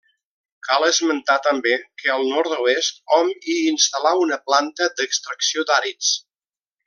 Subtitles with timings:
[0.67, 6.13] Cal esmentar també que al nord-oest hom hi instal·là una planta d'extracció d'àrids.